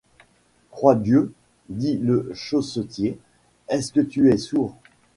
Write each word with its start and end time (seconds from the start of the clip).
Croix-Dieu! 0.71 1.31
dit 1.69 1.95
le 1.99 2.31
chaussetier, 2.33 3.19
est-ce 3.69 3.93
que 3.93 3.99
tu 4.01 4.31
es 4.33 4.37
sourd? 4.39 4.75